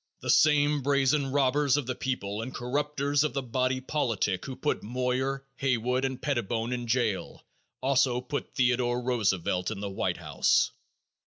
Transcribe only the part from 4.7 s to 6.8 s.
Moyer, Haywood and Pettibone